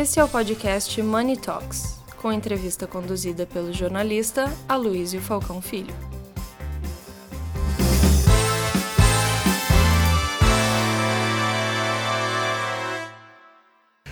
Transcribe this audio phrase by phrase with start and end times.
[0.00, 5.94] Esse é o podcast Money Talks, com entrevista conduzida pelo jornalista Aloysio Falcão Filho.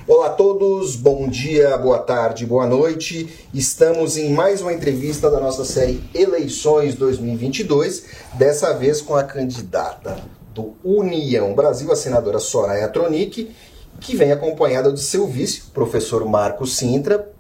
[0.07, 3.49] Olá a todos, bom dia, boa tarde, boa noite.
[3.55, 10.23] Estamos em mais uma entrevista da nossa série Eleições 2022, dessa vez com a candidata
[10.59, 13.55] do União Brasil, a senadora Soraya Tronic,
[14.01, 17.31] que vem acompanhada de seu vice, professor Marcos Sintra.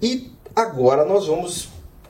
[0.00, 1.68] E agora nós vamos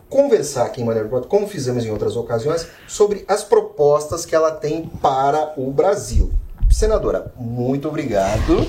[0.09, 4.91] conversar aqui em Maneira como fizemos em outras ocasiões, sobre as propostas que ela tem
[5.01, 6.33] para o Brasil.
[6.69, 8.67] Senadora, muito obrigado.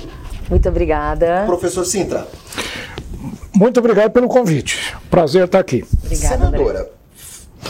[0.48, 1.44] Muito obrigada.
[1.46, 2.26] Professor Sintra.
[3.54, 4.96] Muito obrigado pelo convite.
[5.10, 5.84] Prazer estar aqui.
[6.04, 6.90] Obrigada, Senadora, André.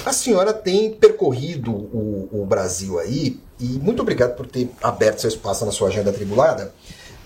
[0.06, 5.28] a senhora tem percorrido o, o, Brasil aí, e muito obrigado por ter aberto seu
[5.28, 6.72] espaço na sua agenda atribulada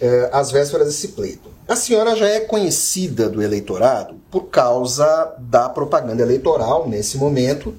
[0.00, 1.48] eh, às vésperas desse pleito.
[1.66, 7.74] A senhora já é conhecida do eleitorado por causa da propaganda eleitoral nesse momento.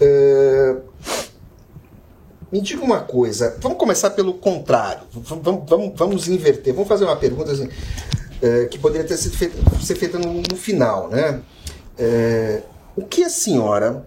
[0.00, 0.76] Eh,
[2.50, 7.16] me diga uma coisa, vamos começar pelo contrário, vamos, vamos, vamos inverter, vamos fazer uma
[7.16, 7.68] pergunta assim,
[8.40, 11.42] eh, que poderia ter sido feita, ser feita no, no final, né?
[12.96, 14.06] o que a senhora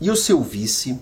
[0.00, 0.98] e o seu vice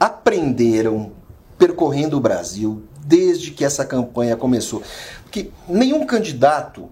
[0.00, 1.12] aprenderam
[1.58, 4.82] percorrendo o Brasil desde que essa campanha começou.
[5.22, 6.90] Porque nenhum candidato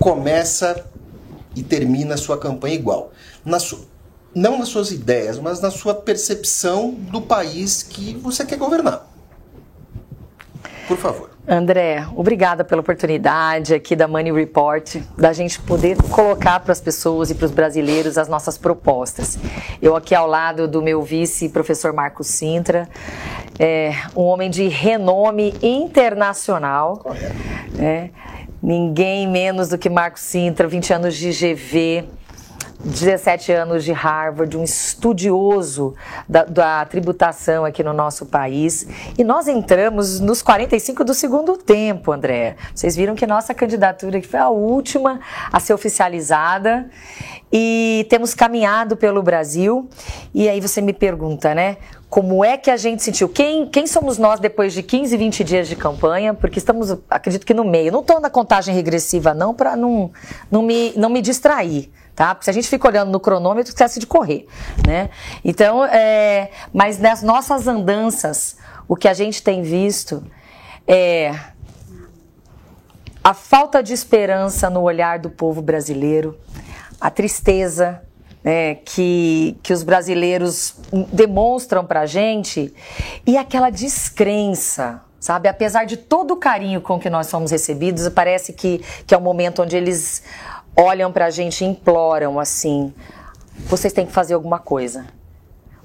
[0.00, 0.84] começa
[1.54, 3.12] e termina sua campanha igual.
[3.44, 3.58] Na
[4.34, 9.06] não nas suas ideias, mas na sua percepção do país que você quer governar.
[10.86, 11.30] Por favor.
[11.48, 17.30] André, obrigada pela oportunidade aqui da Money Report, da gente poder colocar para as pessoas
[17.30, 19.38] e para os brasileiros as nossas propostas.
[19.80, 22.88] Eu aqui ao lado do meu vice, professor Marcos Sintra,
[23.58, 26.98] é, um homem de renome internacional.
[26.98, 27.34] Correto.
[27.78, 28.10] É,
[28.62, 32.08] ninguém menos do que Marcos Sintra, 20 anos de GV,
[32.80, 35.94] 17 anos de Harvard, um estudioso
[36.28, 38.86] da, da, tributação aqui no nosso país.
[39.18, 42.56] E nós entramos nos 45 do segundo tempo, André.
[42.74, 45.20] Vocês viram que nossa candidatura foi a última
[45.52, 46.88] a ser oficializada
[47.52, 49.88] e temos caminhado pelo Brasil.
[50.34, 51.78] E aí você me pergunta, né?
[52.08, 53.28] Como é que a gente sentiu?
[53.28, 56.32] Quem, quem somos nós depois de 15, 20 dias de campanha?
[56.32, 57.90] Porque estamos, acredito que no meio.
[57.90, 60.10] Não estou na contagem regressiva, não, para não,
[60.50, 62.34] não, me, não me distrair tá?
[62.34, 64.46] Porque se a gente fica olhando no cronômetro, esquece de correr,
[64.86, 65.10] né?
[65.44, 68.56] Então, é, mas nas nossas andanças,
[68.88, 70.24] o que a gente tem visto
[70.88, 71.38] é
[73.22, 76.38] a falta de esperança no olhar do povo brasileiro,
[76.98, 78.00] a tristeza
[78.46, 80.76] né, que, que os brasileiros
[81.12, 82.72] demonstram para gente
[83.26, 85.48] e aquela descrença, sabe?
[85.48, 89.20] Apesar de todo o carinho com que nós somos recebidos, parece que, que é o
[89.20, 90.22] um momento onde eles
[90.76, 92.94] olham para a gente e imploram assim:
[93.66, 95.06] vocês têm que fazer alguma coisa.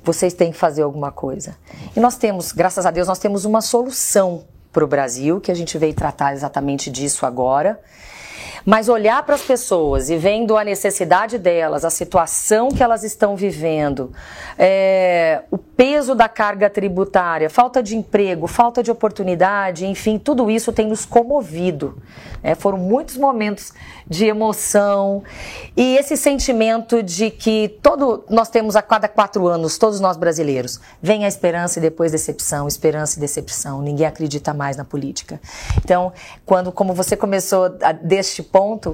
[0.04, 1.56] Vocês têm que fazer alguma coisa.
[1.96, 5.56] E nós temos, graças a Deus, nós temos uma solução para o Brasil, que a
[5.56, 7.80] gente veio tratar exatamente disso agora.
[8.66, 13.36] Mas olhar para as pessoas e vendo a necessidade delas, a situação que elas estão
[13.36, 14.12] vivendo,
[14.58, 20.72] é, o peso da carga tributária, falta de emprego, falta de oportunidade, enfim, tudo isso
[20.72, 21.98] tem nos comovido.
[22.44, 23.72] É, foram muitos momentos
[24.08, 25.24] de emoção
[25.78, 30.80] e esse sentimento de que todo nós temos a cada quatro anos, todos nós brasileiros,
[31.02, 33.82] vem a esperança e depois decepção, esperança e decepção.
[33.82, 35.40] Ninguém acredita mais na política.
[35.78, 36.12] Então,
[36.46, 38.94] quando, como você começou a, deste ponto,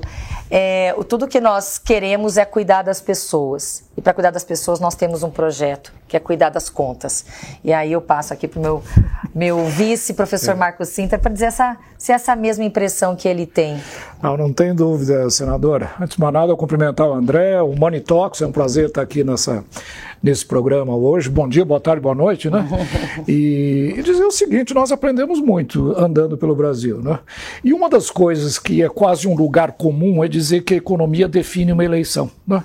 [0.49, 3.83] é, tudo que nós queremos é cuidar das pessoas.
[3.97, 7.25] E para cuidar das pessoas, nós temos um projeto, que é cuidar das contas.
[7.63, 8.83] E aí eu passo aqui para o meu,
[9.33, 13.45] meu vice, professor Marcos Sinter, para dizer essa, se é essa mesma impressão que ele
[13.45, 13.81] tem.
[14.21, 15.91] Não, não tem dúvida, senadora.
[16.01, 19.03] Antes de mais nada, eu cumprimentar o André, o Money Talks, é um prazer estar
[19.03, 19.63] aqui nessa,
[20.23, 21.29] nesse programa hoje.
[21.29, 22.67] Bom dia, boa tarde, boa noite, né?
[23.27, 27.19] E, e dizer o seguinte, nós aprendemos muito andando pelo Brasil, né?
[27.63, 31.27] E uma das coisas que é quase um lugar comum é dizer que a economia
[31.27, 32.63] define uma eleição, né?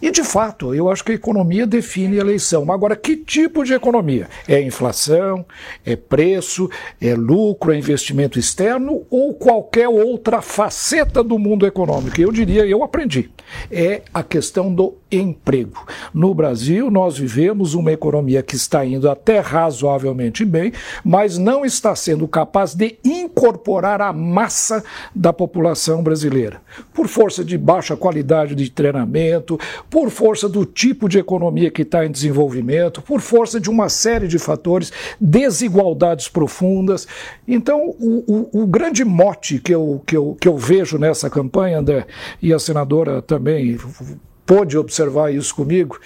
[0.00, 2.70] E de fato, eu acho que a economia define a eleição.
[2.70, 4.28] Agora, que tipo de economia?
[4.46, 5.44] É inflação,
[5.84, 6.70] é preço,
[7.00, 10.93] é lucro, é investimento externo ou qualquer outra faceta
[11.24, 12.20] do mundo econômico?
[12.20, 13.30] Eu diria, eu aprendi.
[13.70, 15.86] É a questão do emprego.
[16.12, 20.72] No Brasil, nós vivemos uma economia que está indo até razoavelmente bem,
[21.04, 24.84] mas não está sendo capaz de incorporar a massa
[25.14, 26.60] da população brasileira.
[26.92, 29.58] Por força de baixa qualidade de treinamento,
[29.90, 34.28] por força do tipo de economia que está em desenvolvimento, por força de uma série
[34.28, 37.06] de fatores, desigualdades profundas.
[37.46, 41.78] Então, o, o, o grande mote que eu, que, eu, que eu vejo nessa campanha,
[41.78, 42.06] André,
[42.40, 43.78] e a senadora também
[44.46, 45.98] pôde observar isso comigo,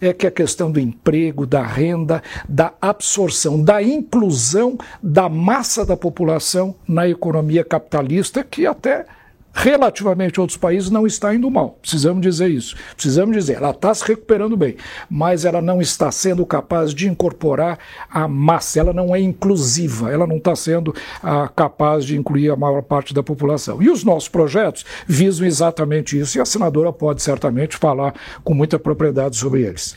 [0.00, 5.96] é que a questão do emprego, da renda, da absorção, da inclusão da massa da
[5.96, 9.06] população na economia capitalista, que até
[9.54, 11.78] relativamente a outros países, não está indo mal.
[11.80, 12.76] Precisamos dizer isso.
[12.94, 14.76] Precisamos dizer, ela está se recuperando bem,
[15.08, 17.78] mas ela não está sendo capaz de incorporar
[18.10, 22.56] a massa, ela não é inclusiva, ela não está sendo ah, capaz de incluir a
[22.56, 23.80] maior parte da população.
[23.80, 28.78] E os nossos projetos visam exatamente isso, e a senadora pode certamente falar com muita
[28.78, 29.96] propriedade sobre eles.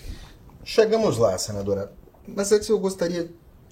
[0.64, 1.92] Chegamos lá, senadora.
[2.28, 3.32] Mas antes eu gostaria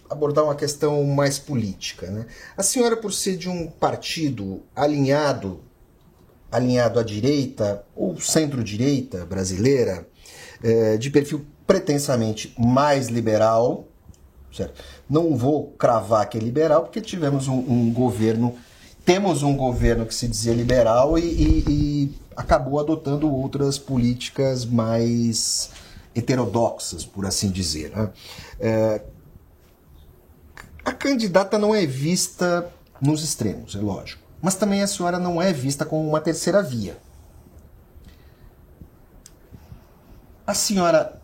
[0.09, 2.09] abordar uma questão mais política.
[2.09, 2.25] Né?
[2.55, 5.59] A senhora, por ser de um partido alinhado
[6.55, 10.07] alinhado à direita ou centro-direita brasileira,
[10.63, 13.87] é, de perfil pretensamente mais liberal,
[14.53, 14.81] certo?
[15.09, 18.55] Não vou cravar que é liberal, porque tivemos um, um governo,
[19.03, 25.69] temos um governo que se dizia liberal e, e, e acabou adotando outras políticas mais
[26.15, 27.91] heterodoxas, por assim dizer.
[27.91, 28.09] Né?
[28.59, 29.01] É,
[30.83, 32.71] a candidata não é vista
[33.01, 36.97] nos extremos, é lógico mas também a senhora não é vista como uma terceira via.
[40.45, 41.19] A senhora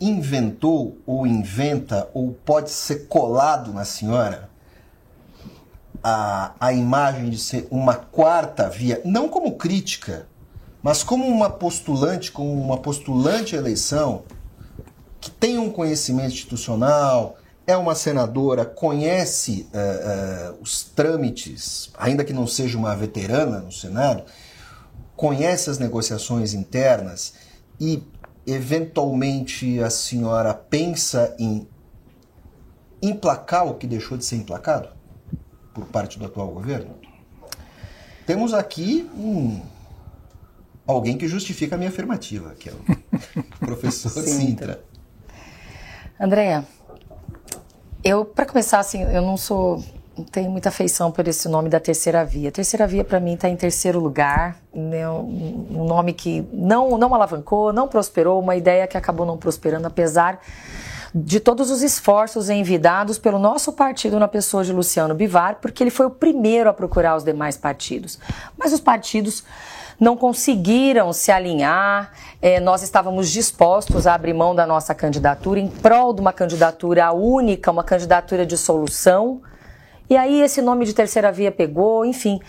[0.00, 4.50] inventou ou inventa ou pode ser colado na senhora
[6.02, 10.26] a, a imagem de ser uma quarta via, não como crítica,
[10.82, 14.24] mas como uma postulante, como uma postulante à eleição
[15.18, 22.32] que tem um conhecimento institucional, é uma senadora, conhece uh, uh, os trâmites, ainda que
[22.32, 24.24] não seja uma veterana no Senado,
[25.16, 27.34] conhece as negociações internas
[27.80, 28.02] e,
[28.46, 31.66] eventualmente, a senhora pensa em
[33.00, 34.88] emplacar o que deixou de ser emplacado
[35.72, 36.96] por parte do atual governo?
[38.26, 39.60] Temos aqui um,
[40.86, 44.82] alguém que justifica a minha afirmativa, que é o professor Sintra.
[46.18, 46.64] Andréa,
[48.04, 49.82] eu, para começar, assim, eu não sou
[50.16, 52.48] não tenho muita afeição por esse nome da terceira via.
[52.48, 54.56] A terceira via, para mim, está em terceiro lugar.
[54.72, 55.08] Né?
[55.08, 60.40] Um nome que não, não alavancou, não prosperou, uma ideia que acabou não prosperando, apesar
[61.12, 65.90] de todos os esforços envidados pelo nosso partido na pessoa de Luciano Bivar, porque ele
[65.90, 68.18] foi o primeiro a procurar os demais partidos.
[68.56, 69.44] Mas os partidos
[69.98, 72.12] não conseguiram se alinhar.
[72.40, 77.12] É, nós estávamos dispostos a abrir mão da nossa candidatura em prol de uma candidatura
[77.12, 79.42] única, uma candidatura de solução.
[80.08, 82.40] E aí esse nome de terceira via pegou, enfim.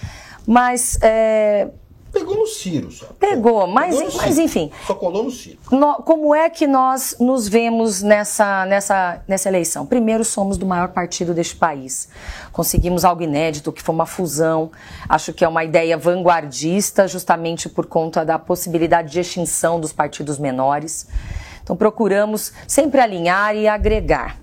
[0.45, 1.69] Mas é,
[2.15, 3.07] Pegou no Ciro só.
[3.19, 4.71] Pegou, mas, Pegou mas enfim.
[4.87, 5.57] Só colou no Ciro.
[5.69, 9.85] No, como é que nós nos vemos nessa, nessa, nessa eleição?
[9.85, 12.07] Primeiro, somos do maior partido deste país.
[12.53, 14.71] Conseguimos algo inédito, que foi uma fusão.
[15.09, 20.39] Acho que é uma ideia vanguardista, justamente por conta da possibilidade de extinção dos partidos
[20.39, 21.09] menores.
[21.61, 24.39] Então, procuramos sempre alinhar e agregar.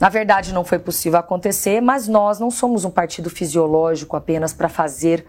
[0.00, 4.70] Na verdade, não foi possível acontecer, mas nós não somos um partido fisiológico apenas para
[4.70, 5.26] fazer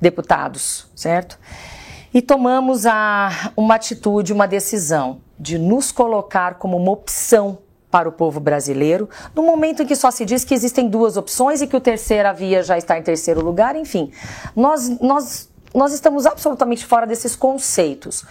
[0.00, 1.38] deputados, certo?
[2.12, 7.58] E tomamos a, uma atitude, uma decisão de nos colocar como uma opção
[7.90, 11.62] para o povo brasileiro, no momento em que só se diz que existem duas opções
[11.62, 14.10] e que o terceira via já está em terceiro lugar, enfim.
[14.54, 18.24] Nós, nós, nós estamos absolutamente fora desses conceitos.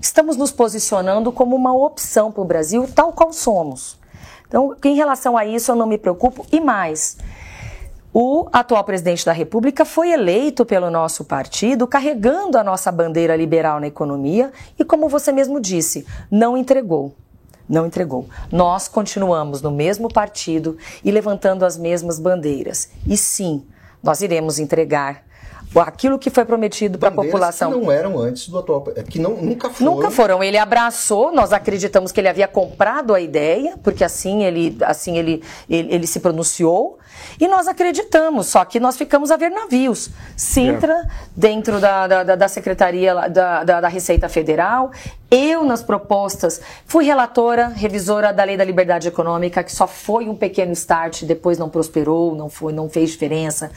[0.00, 3.98] Estamos nos posicionando como uma opção para o Brasil, tal qual somos.
[4.46, 6.46] Então, em relação a isso, eu não me preocupo.
[6.50, 7.18] E mais,
[8.12, 13.78] o atual presidente da República foi eleito pelo nosso partido carregando a nossa bandeira liberal
[13.80, 17.14] na economia e, como você mesmo disse, não entregou.
[17.68, 18.26] Não entregou.
[18.50, 22.90] Nós continuamos no mesmo partido e levantando as mesmas bandeiras.
[23.06, 23.62] E sim,
[24.02, 25.27] nós iremos entregar
[25.76, 27.72] aquilo que foi prometido para a população.
[27.72, 29.94] Que não eram antes do atual, é, que não, nunca foram.
[29.94, 30.42] Nunca foram.
[30.42, 35.42] Ele abraçou, nós acreditamos que ele havia comprado a ideia, porque assim ele, assim ele,
[35.68, 36.98] ele, ele se pronunciou.
[37.40, 40.10] E nós acreditamos, só que nós ficamos a ver navios.
[40.36, 41.06] Sintra, é.
[41.36, 44.90] dentro da, da, da Secretaria da, da, da, Receita Federal,
[45.30, 50.34] eu nas propostas, fui relatora, revisora da Lei da Liberdade Econômica, que só foi um
[50.34, 53.70] pequeno start, depois não prosperou, não, foi, não fez diferença.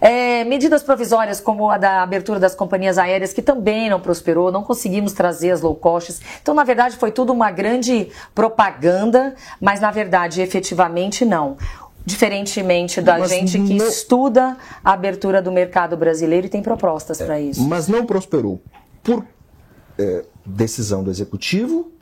[0.00, 4.62] É, medidas provisórias como a da abertura das companhias aéreas, que também não prosperou, não
[4.62, 6.20] conseguimos trazer as low costs.
[6.40, 11.56] Então, na verdade, foi tudo uma grande propaganda, mas na verdade, efetivamente, não
[12.06, 13.86] diferentemente da mas gente que não...
[13.86, 17.62] estuda a abertura do mercado brasileiro e tem propostas é, para isso.
[17.68, 18.62] Mas não prosperou
[19.02, 19.26] por
[19.98, 21.92] é, decisão do executivo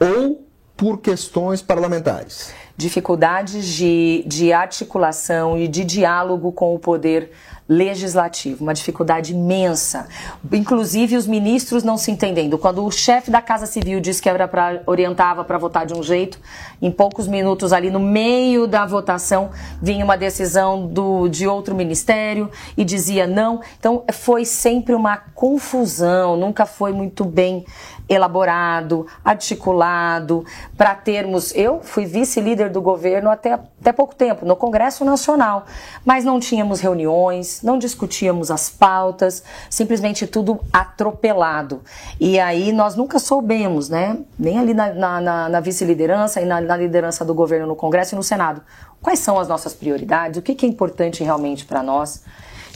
[0.00, 2.54] ou por questões parlamentares?
[2.82, 7.30] Dificuldades de, de articulação e de diálogo com o poder
[7.68, 10.06] legislativo, uma dificuldade imensa.
[10.52, 12.58] Inclusive os ministros não se entendendo.
[12.58, 16.02] Quando o chefe da Casa Civil disse que era para orientava para votar de um
[16.02, 16.38] jeito,
[16.80, 22.50] em poucos minutos ali no meio da votação vinha uma decisão do, de outro ministério
[22.76, 23.60] e dizia não.
[23.78, 27.64] Então foi sempre uma confusão, nunca foi muito bem
[28.14, 30.44] elaborado, articulado,
[30.76, 31.54] para termos.
[31.54, 35.64] Eu fui vice-líder do governo até, até pouco tempo, no Congresso Nacional,
[36.04, 41.82] mas não tínhamos reuniões, não discutíamos as pautas, simplesmente tudo atropelado.
[42.20, 46.76] E aí nós nunca soubemos, né, nem ali na, na, na vice-liderança e na, na
[46.76, 48.62] liderança do governo no Congresso e no Senado,
[49.00, 52.22] quais são as nossas prioridades, o que, que é importante realmente para nós.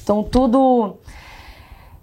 [0.02, 0.96] Então, tudo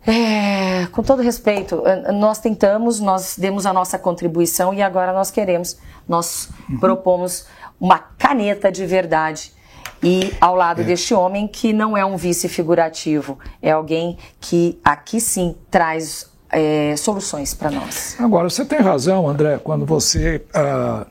[0.06, 5.32] é, com todo respeito, eh, nós tentamos, nós demos a nossa contribuição e agora nós
[5.32, 6.80] queremos, nós uhum.
[6.80, 7.46] propomos
[7.80, 9.54] uma caneta de verdade
[10.04, 10.84] e ao lado é.
[10.84, 16.96] deste homem que não é um vice figurativo, é alguém que aqui sim traz é,
[16.98, 18.16] soluções para nós.
[18.20, 21.06] Agora, você tem razão, André, quando você uh,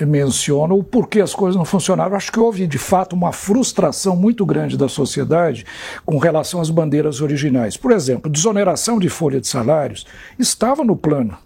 [0.00, 2.16] menciona o porquê as coisas não funcionaram.
[2.16, 5.64] Acho que houve, de fato, uma frustração muito grande da sociedade
[6.04, 7.76] com relação às bandeiras originais.
[7.76, 10.06] Por exemplo, desoneração de folha de salários
[10.38, 11.36] estava no plano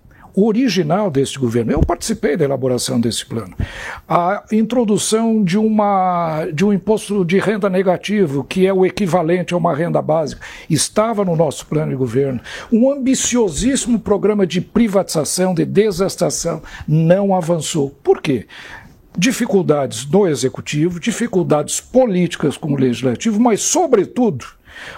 [0.46, 1.72] original deste governo.
[1.72, 3.54] Eu participei da elaboração desse plano.
[4.08, 9.56] A introdução de, uma, de um imposto de renda negativo, que é o equivalente a
[9.56, 12.40] uma renda básica, estava no nosso plano de governo.
[12.72, 17.90] Um ambiciosíssimo programa de privatização, de desestação, não avançou.
[18.02, 18.46] Por quê?
[19.16, 24.44] Dificuldades do executivo, dificuldades políticas com o legislativo, mas, sobretudo,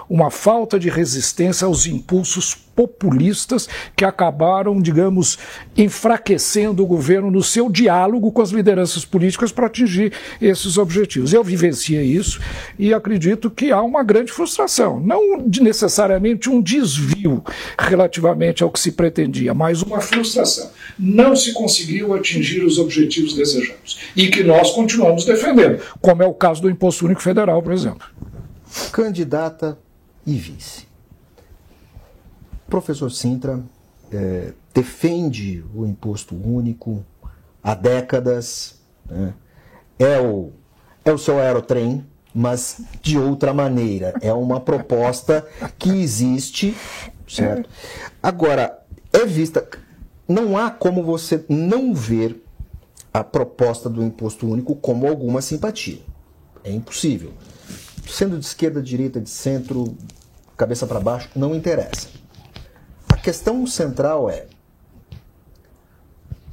[0.08, 5.38] uma falta de resistência aos impulsos populistas que acabaram, digamos,
[5.76, 11.34] enfraquecendo o governo no seu diálogo com as lideranças políticas para atingir esses objetivos.
[11.34, 12.40] Eu vivenciei isso
[12.78, 17.44] e acredito que há uma grande frustração, não necessariamente um desvio
[17.78, 20.70] relativamente ao que se pretendia, mas uma frustração.
[20.99, 26.32] Não se conseguiu atingir os objetivos desejados e que nós continuamos defendendo, como é o
[26.32, 28.20] caso do Imposto Único Federal, por exemplo
[28.93, 29.79] candidata
[30.27, 30.87] e vice.
[32.69, 33.62] professor Sintra
[34.12, 37.05] é, defende o imposto único
[37.62, 38.77] há décadas,
[39.09, 39.35] né?
[39.99, 40.50] é, o,
[41.05, 44.15] é o seu aerotrem, mas de outra maneira.
[44.21, 45.47] É uma proposta
[45.79, 46.77] que existe,
[47.29, 47.69] certo?
[48.23, 48.79] Agora,
[49.12, 49.67] é vista.
[50.29, 52.41] Não há como você não ver
[53.12, 55.99] a proposta do imposto único como alguma simpatia.
[56.62, 57.33] É impossível
[58.09, 59.97] sendo de esquerda, direita, de centro,
[60.57, 62.09] cabeça para baixo, não interessa.
[63.09, 64.47] A questão central é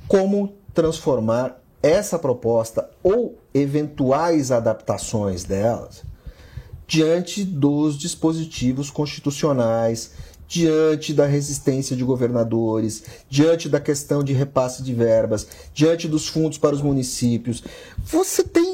[0.08, 6.04] como transformar essa proposta ou eventuais adaptações delas
[6.88, 10.12] diante dos dispositivos constitucionais,
[10.48, 16.58] diante da resistência de governadores, diante da questão de repasse de verbas, diante dos fundos
[16.58, 17.62] para os municípios.
[18.06, 18.67] Você tem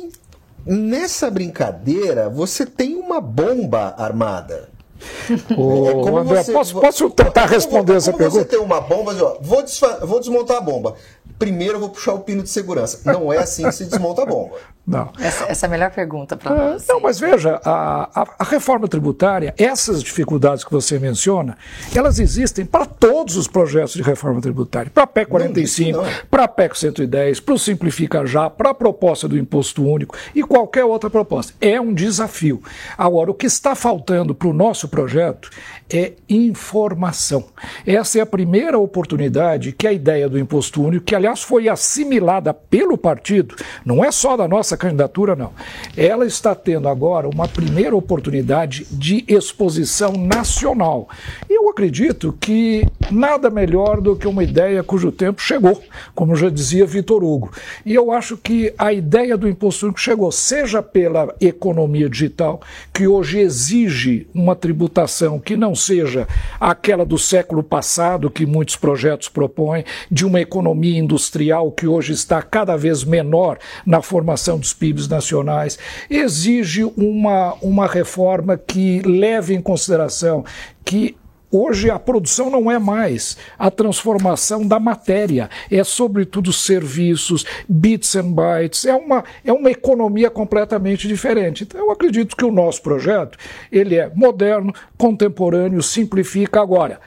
[0.65, 4.69] Nessa brincadeira, você tem uma bomba armada.
[5.57, 8.43] Ô, é André, você, posso, posso tentar como, responder como, essa como pergunta?
[8.43, 9.63] Você tem uma bomba, vou,
[10.01, 10.95] vou desmontar a bomba.
[11.37, 13.01] Primeiro eu vou puxar o pino de segurança.
[13.11, 14.55] Não é assim que se desmonta a bomba.
[14.85, 15.13] Não.
[15.17, 16.85] Essa, essa é a melhor pergunta para é, nós.
[16.87, 21.57] Não, mas veja, a, a, a, reforma tributária, essas dificuldades que você menciona,
[21.95, 24.91] elas existem para todos os projetos de reforma tributária.
[24.93, 25.99] Para a PEC 45,
[26.29, 30.43] para a PEC 110, para o Simplifica Já, para a proposta do Imposto Único e
[30.43, 31.53] qualquer outra proposta.
[31.61, 32.61] É um desafio.
[32.97, 35.49] Agora, o que está faltando para o nosso projeto
[35.89, 37.45] é informação.
[37.85, 42.53] Essa é a primeira oportunidade que a ideia do Imposto Único, que aliás foi assimilada
[42.53, 45.51] pelo partido, não é só da nossa candidatura, não.
[45.95, 51.07] Ela está tendo agora uma primeira oportunidade de exposição nacional.
[51.49, 55.81] Eu acredito que nada melhor do que uma ideia cujo tempo chegou,
[56.13, 57.51] como já dizia Vitor Hugo.
[57.85, 62.61] E eu acho que a ideia do imposto único chegou, seja pela economia digital,
[62.93, 66.27] que hoje exige uma tributação que não seja
[66.59, 72.41] aquela do século passado, que muitos projetos propõem, de uma economia industrial que hoje está
[72.41, 75.77] cada vez menor na formação dos PIBs nacionais,
[76.09, 80.43] exige uma, uma reforma que leve em consideração
[80.83, 81.15] que
[81.55, 88.31] Hoje a produção não é mais a transformação da matéria, é sobretudo serviços, bits and
[88.31, 91.63] bytes, é uma, é uma economia completamente diferente.
[91.63, 93.37] Então eu acredito que o nosso projeto
[93.71, 96.99] ele é moderno, contemporâneo, simplifica agora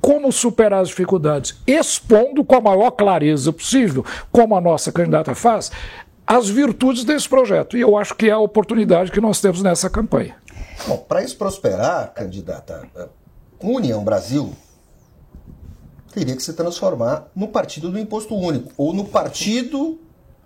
[0.00, 5.70] como superar as dificuldades, expondo com a maior clareza possível, como a nossa candidata faz,
[6.26, 7.76] as virtudes desse projeto.
[7.76, 10.34] E eu acho que é a oportunidade que nós temos nessa campanha.
[10.88, 12.88] Bom, para isso prosperar, candidata,
[13.62, 14.52] União Brasil
[16.12, 19.98] teria que se transformar no partido do imposto único, ou no partido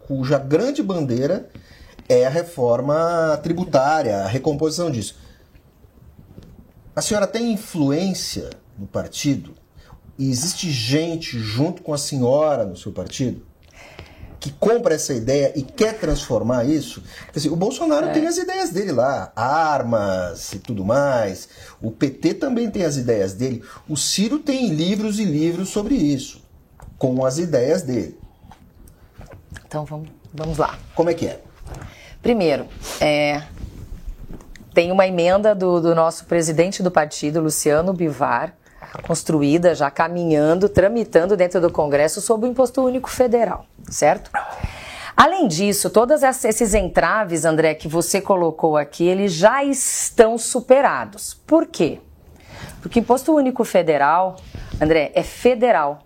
[0.06, 1.48] cuja grande bandeira
[2.08, 5.16] é a reforma tributária, a recomposição disso.
[6.94, 9.54] A senhora tem influência no partido?
[10.18, 13.46] E existe gente junto com a senhora no seu partido?
[14.40, 17.02] Que compra essa ideia e quer transformar isso.
[17.36, 18.12] Assim, o Bolsonaro é.
[18.12, 21.50] tem as ideias dele lá, armas e tudo mais.
[21.80, 23.62] O PT também tem as ideias dele.
[23.86, 26.42] O Ciro tem livros e livros sobre isso,
[26.96, 28.18] com as ideias dele.
[29.66, 30.78] Então vamos, vamos lá.
[30.94, 31.42] Como é que é?
[32.22, 32.66] Primeiro,
[32.98, 33.42] é,
[34.72, 38.54] tem uma emenda do, do nosso presidente do partido, Luciano Bivar,
[39.02, 44.30] construída, já caminhando, tramitando dentro do Congresso sobre o Imposto Único Federal, certo?
[45.16, 51.34] Além disso, todos esses entraves, André, que você colocou aqui, eles já estão superados.
[51.46, 52.00] Por quê?
[52.80, 54.36] Porque o Imposto Único Federal,
[54.80, 56.00] André, é federal.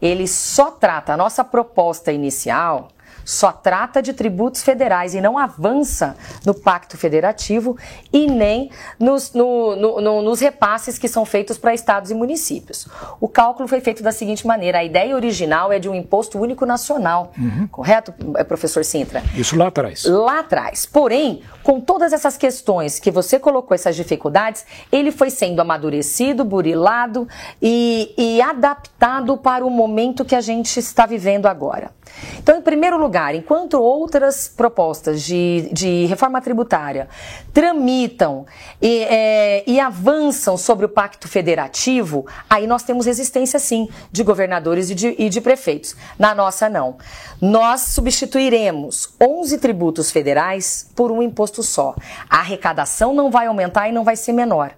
[0.00, 2.88] Ele só trata, a nossa proposta inicial
[3.24, 7.76] só trata de tributos federais e não avança no pacto federativo
[8.12, 12.86] e nem nos, no, no, no, nos repasses que são feitos para estados e municípios.
[13.20, 16.66] O cálculo foi feito da seguinte maneira: a ideia original é de um imposto único
[16.66, 17.66] nacional, uhum.
[17.68, 19.22] correto, eh, professor Sintra?
[19.34, 20.04] Isso lá atrás.
[20.04, 20.86] Lá atrás.
[20.86, 27.28] Porém, com todas essas questões que você colocou, essas dificuldades, ele foi sendo amadurecido, burilado
[27.60, 31.90] e, e adaptado para o momento que a gente está vivendo agora.
[32.38, 37.08] Então, em primeiro lugar, enquanto outras propostas de, de reforma tributária
[37.52, 38.46] tramitam
[38.80, 44.90] e, é, e avançam sobre o pacto federativo, aí nós temos resistência, sim, de governadores
[44.90, 45.94] e de, e de prefeitos.
[46.18, 46.96] Na nossa, não.
[47.40, 51.94] Nós substituiremos 11 tributos federais por um imposto só.
[52.28, 54.72] A arrecadação não vai aumentar e não vai ser menor.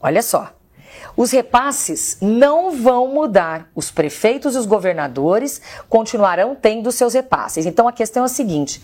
[0.00, 0.52] Olha só.
[1.16, 3.68] Os repasses não vão mudar.
[3.74, 7.66] Os prefeitos e os governadores continuarão tendo seus repasses.
[7.66, 8.82] Então a questão é a seguinte: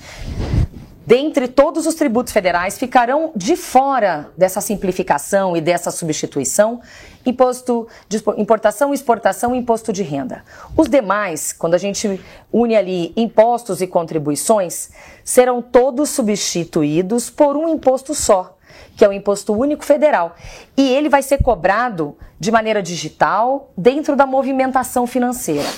[1.06, 6.80] dentre todos os tributos federais, ficarão de fora dessa simplificação e dessa substituição
[7.24, 10.44] imposto de importação, exportação e imposto de renda.
[10.76, 12.20] Os demais, quando a gente
[12.52, 14.90] une ali impostos e contribuições,
[15.24, 18.57] serão todos substituídos por um imposto só
[18.96, 20.34] que é o Imposto Único Federal.
[20.76, 25.68] E ele vai ser cobrado de maneira digital dentro da movimentação financeira.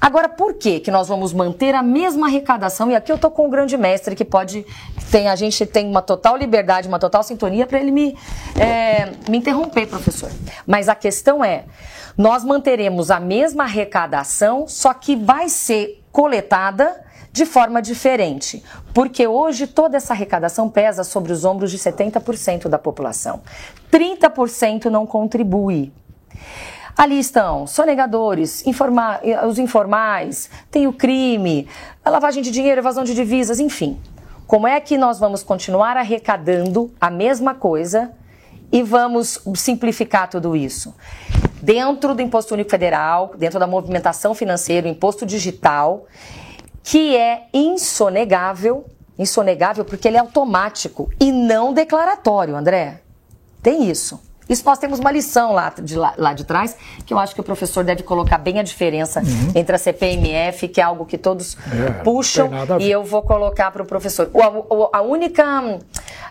[0.00, 2.90] Agora, por que que nós vamos manter a mesma arrecadação?
[2.90, 4.64] E aqui eu estou com um grande mestre que pode,
[5.10, 8.16] tem, a gente tem uma total liberdade, uma total sintonia para ele me,
[8.58, 10.30] é, me interromper, professor.
[10.66, 11.64] Mas a questão é,
[12.16, 17.05] nós manteremos a mesma arrecadação, só que vai ser coletada
[17.36, 22.78] de forma diferente, porque hoje toda essa arrecadação pesa sobre os ombros de 70% da
[22.78, 23.42] população.
[23.92, 25.92] 30% não contribui.
[26.96, 31.68] Ali estão sonegadores, informa os informais, tem o crime,
[32.02, 34.00] a lavagem de dinheiro, evasão de divisas, enfim.
[34.46, 38.12] Como é que nós vamos continuar arrecadando a mesma coisa
[38.72, 40.94] e vamos simplificar tudo isso?
[41.60, 46.06] Dentro do Imposto Único Federal, dentro da movimentação financeira, imposto digital
[46.86, 48.86] que é insonegável,
[49.18, 53.00] insonegável porque ele é automático e não declaratório, André.
[53.60, 54.20] Tem isso.
[54.48, 57.40] Isso nós temos uma lição lá de, lá, lá de trás, que eu acho que
[57.40, 59.52] o professor deve colocar bem a diferença uhum.
[59.56, 63.82] entre a CPMF, que é algo que todos é, puxam, e eu vou colocar para
[63.82, 64.30] o professor.
[64.92, 65.42] A, a única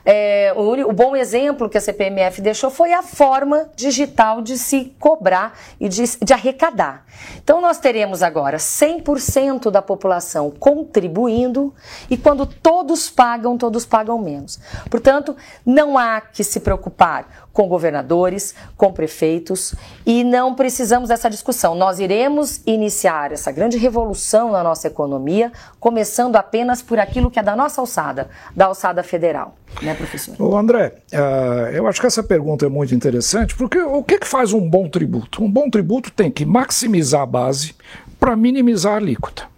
[0.06, 4.96] é, o, o, bom exemplo que a CPMF deixou foi a forma digital de se
[5.00, 7.04] cobrar e de, de arrecadar.
[7.44, 11.74] Então, nós teremos agora 100% da população contribuindo
[12.08, 14.60] e quando todos pagam, todos pagam menos.
[14.91, 19.74] Portanto, não há que se preocupar com governadores, com prefeitos
[20.06, 21.74] e não precisamos dessa discussão.
[21.74, 27.44] Nós iremos iniciar essa grande revolução na nossa economia, começando apenas por aquilo que é
[27.44, 29.56] da nossa alçada, da alçada federal.
[29.82, 30.36] Né, professor?
[30.38, 34.28] O André, uh, eu acho que essa pergunta é muito interessante, porque o que, que
[34.28, 35.41] faz um bom tributo?
[35.41, 37.74] Um bom tributo tem que maximizar a base
[38.20, 39.55] para minimizar a alíquota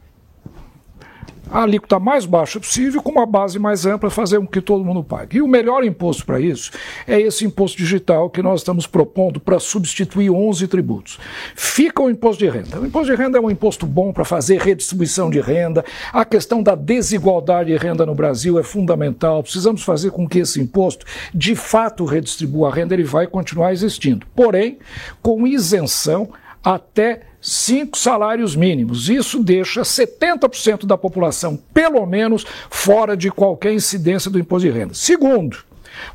[1.51, 5.03] a alíquota mais baixa possível, com uma base mais ampla, fazer com que todo mundo
[5.03, 5.37] pague.
[5.37, 6.71] E o melhor imposto para isso
[7.07, 11.19] é esse imposto digital que nós estamos propondo para substituir 11 tributos.
[11.55, 12.79] Fica o imposto de renda.
[12.79, 15.83] O imposto de renda é um imposto bom para fazer redistribuição de renda.
[16.11, 19.43] A questão da desigualdade de renda no Brasil é fundamental.
[19.43, 22.93] Precisamos fazer com que esse imposto, de fato, redistribua a renda.
[22.93, 24.25] Ele vai continuar existindo.
[24.35, 24.77] Porém,
[25.21, 26.29] com isenção
[26.63, 29.09] até cinco salários mínimos.
[29.09, 34.93] Isso deixa 70% da população, pelo menos, fora de qualquer incidência do imposto de renda.
[34.93, 35.57] Segundo,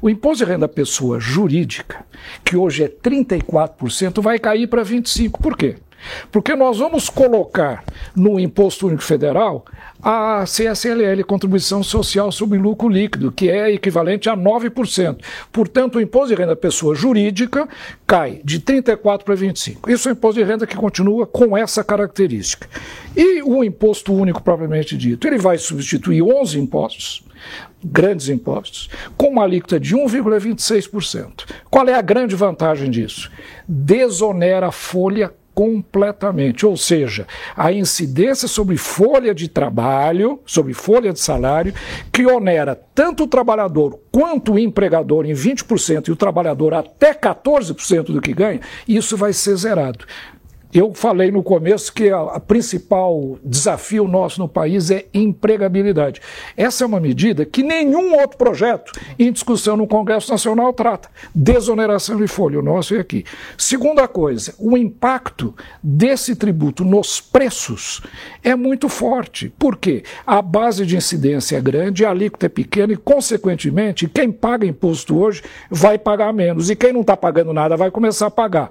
[0.01, 2.05] o imposto de renda pessoa jurídica,
[2.45, 5.31] que hoje é 34%, vai cair para 25%.
[5.41, 5.77] Por quê?
[6.31, 7.85] Porque nós vamos colocar
[8.15, 9.65] no Imposto Único Federal
[10.03, 15.19] a CSLL, Contribuição Social sobre Lucro Líquido, que é equivalente a 9%.
[15.53, 17.69] Portanto, o imposto de renda pessoa jurídica
[18.05, 19.89] cai de 34% para 25%.
[19.89, 22.69] Isso é um imposto de renda que continua com essa característica.
[23.17, 27.23] E o imposto único propriamente dito, ele vai substituir 11 impostos,
[27.85, 31.45] grandes impostos, com uma alíquota de 1,26%.
[31.71, 33.31] Qual é a grande vantagem disso?
[33.69, 36.67] Desonera a folha completamente.
[36.67, 41.75] Ou seja, a incidência sobre folha de trabalho, sobre folha de salário,
[42.13, 48.05] que onera tanto o trabalhador quanto o empregador em 20% e o trabalhador até 14%
[48.05, 50.05] do que ganha, isso vai ser zerado.
[50.75, 56.23] Eu falei no começo que a, principal desafio nosso no país é empregabilidade.
[56.57, 61.11] Essa é uma medida que nenhum outro projeto em discussão no Congresso Nacional trata.
[61.35, 63.23] Desoneração de folha, o nosso é aqui.
[63.59, 68.01] Segunda coisa, o impacto desse tributo nos preços
[68.43, 69.53] é muito forte.
[69.59, 70.03] Por quê?
[70.27, 75.19] A base de incidência é grande, a alíquota é pequena e, consequentemente, quem paga imposto
[75.19, 76.71] hoje vai pagar menos.
[76.71, 78.71] E quem não está pagando nada vai começar a pagar.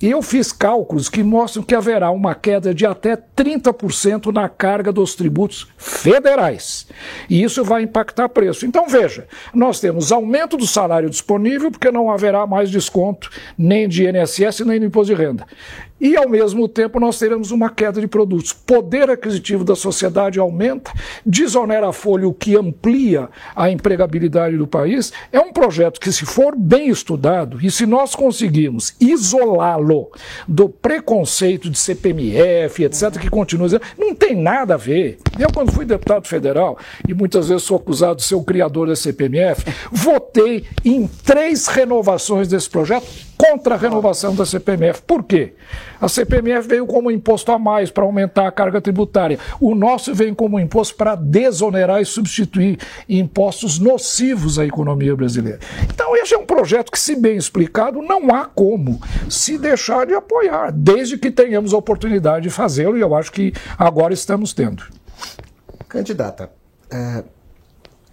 [0.00, 4.48] E eu fiz cálculos que mostram mostram que haverá uma queda de até 30% na
[4.48, 6.86] carga dos tributos federais.
[7.28, 8.64] E isso vai impactar preço.
[8.64, 13.28] Então, veja, nós temos aumento do salário disponível, porque não haverá mais desconto
[13.58, 15.44] nem de INSS nem de imposto de renda
[16.02, 18.52] e, ao mesmo tempo, nós teremos uma queda de produtos.
[18.52, 20.90] Poder aquisitivo da sociedade aumenta,
[21.24, 25.12] desonera a folha, o que amplia a empregabilidade do país.
[25.30, 30.10] É um projeto que, se for bem estudado e se nós conseguirmos isolá-lo
[30.48, 35.18] do preconceito de CPMF, etc., que continua dizendo, não tem nada a ver.
[35.38, 36.76] Eu, quando fui deputado federal,
[37.08, 42.48] e muitas vezes sou acusado de ser o criador da CPMF, votei em três renovações
[42.48, 43.06] desse projeto
[43.42, 45.02] contra a renovação da CPMF.
[45.02, 45.54] Por quê?
[46.00, 49.36] A CPMF veio como imposto a mais para aumentar a carga tributária.
[49.60, 52.78] O nosso vem como imposto para desonerar e substituir
[53.08, 55.58] impostos nocivos à economia brasileira.
[55.92, 60.14] Então, esse é um projeto que, se bem explicado, não há como se deixar de
[60.14, 64.84] apoiar, desde que tenhamos a oportunidade de fazê-lo, e eu acho que agora estamos tendo.
[65.88, 66.48] Candidata,
[66.88, 67.24] é,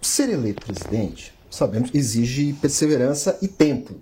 [0.02, 3.94] ser eleito presidente, sabemos, exige perseverança e tempo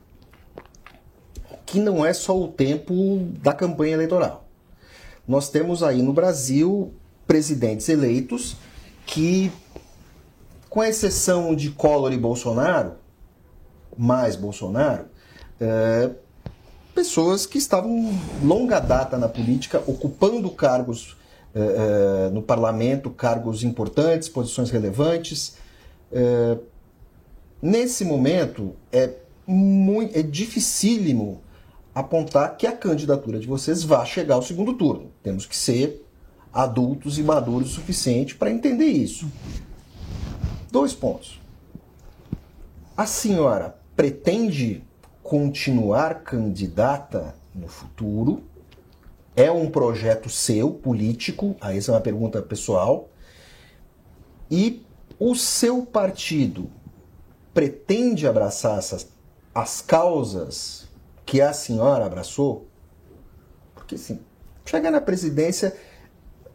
[1.68, 4.46] que não é só o tempo da campanha eleitoral.
[5.26, 6.94] Nós temos aí no Brasil
[7.26, 8.57] presidentes eleitos
[9.04, 9.52] que,
[10.70, 12.92] com exceção de Collor e Bolsonaro,
[13.98, 15.04] mais Bolsonaro,
[15.61, 16.11] é,
[16.94, 21.18] pessoas que estavam longa data na política, ocupando cargos
[21.54, 21.61] é,
[22.28, 25.57] é, no parlamento, cargos importantes, posições relevantes.
[26.11, 26.57] É,
[27.61, 29.11] nesse momento, é,
[29.46, 31.42] muito, é dificílimo
[31.98, 35.11] apontar que a candidatura de vocês vai chegar ao segundo turno.
[35.20, 36.04] Temos que ser
[36.52, 39.26] adultos e maduros o suficiente para entender isso.
[40.70, 41.40] Dois pontos.
[42.96, 44.84] A senhora pretende
[45.22, 48.44] continuar candidata no futuro?
[49.34, 51.56] É um projeto seu, político?
[51.61, 53.08] Aí essa é uma pergunta pessoal.
[54.48, 54.84] E
[55.18, 56.70] o seu partido
[57.52, 59.08] pretende abraçar essas,
[59.52, 60.88] as causas
[61.28, 62.66] que a senhora abraçou?
[63.74, 64.18] Porque, assim,
[64.64, 65.76] chegar na presidência,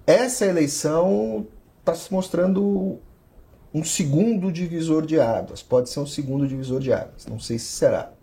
[0.07, 1.45] essa eleição
[1.79, 2.99] está se mostrando
[3.71, 5.61] um segundo divisor de águas.
[5.61, 7.27] Pode ser um segundo divisor de águas.
[7.27, 8.13] Não sei se será.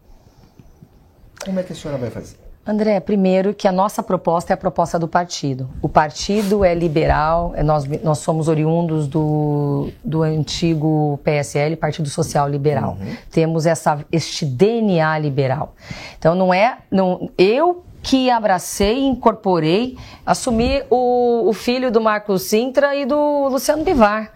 [1.44, 2.39] Como é que a senhora vai fazer?
[2.66, 5.68] André, primeiro que a nossa proposta é a proposta do partido.
[5.80, 12.48] O partido é liberal, é nós, nós somos oriundos do, do antigo PSL, Partido Social
[12.48, 12.98] Liberal.
[13.00, 13.16] Uhum.
[13.30, 15.74] Temos essa, este DNA liberal.
[16.18, 16.78] Então não é.
[16.90, 23.84] Não, eu que abracei, incorporei, assumi o, o filho do Marcos Sintra e do Luciano
[23.84, 24.32] Bivar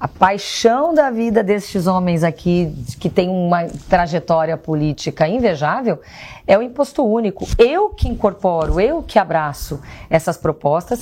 [0.00, 6.00] a paixão da vida destes homens aqui, que tem uma trajetória política invejável,
[6.46, 7.46] é o imposto único.
[7.58, 11.00] Eu que incorporo, eu que abraço essas propostas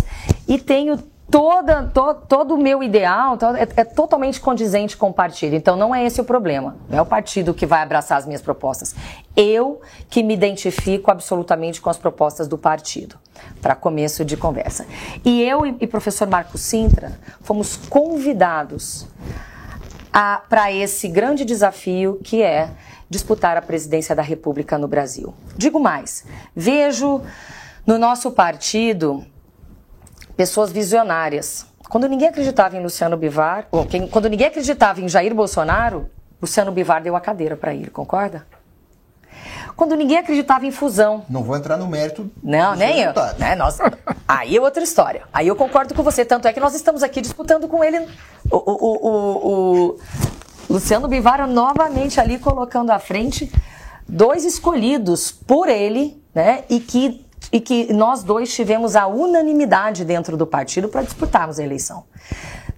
[0.49, 0.99] e tenho
[1.31, 5.55] toda, to, todo o meu ideal é, é, totalmente condizente com o partido.
[5.55, 6.77] Então não é esse o problema.
[6.88, 8.95] Não é o partido que vai abraçar as minhas propostas.
[9.37, 13.17] Eu que me identifico absolutamente com as propostas do partido.
[13.61, 14.87] Para começo de conversa.
[15.25, 19.07] E eu e, e professor Marco Sintra fomos convidados
[20.49, 22.71] para esse grande desafio que é
[23.09, 25.33] disputar a presidência da República no Brasil.
[25.57, 26.25] Digo mais,
[26.57, 27.23] vejo
[27.87, 29.25] no nosso partido
[30.38, 31.66] pessoas visionárias.
[31.88, 36.09] Quando ninguém acreditava em Luciano Bivar, ou quem, quando ninguém acreditava em Jair Bolsonaro,
[36.40, 38.46] Luciano Bivar deu a cadeira para ele, concorda?
[39.74, 41.24] Quando ninguém acreditava em fusão.
[41.29, 42.31] Não vou entrar no mérito.
[42.40, 43.12] Não, nem eu.
[43.37, 43.57] Né?
[43.57, 43.79] Nós,
[44.29, 45.22] aí é outra história.
[45.33, 46.24] Aí eu concordo com você.
[46.24, 47.98] Tanto é que nós estamos aqui disputando com ele
[48.51, 49.98] o, o, o, o
[50.68, 53.53] Luciano Bivar novamente ali colocando à frente
[54.09, 56.64] dois escolhidos por ele, né?
[56.68, 61.65] E que e que nós dois tivemos a unanimidade dentro do partido para disputarmos a
[61.65, 62.05] eleição.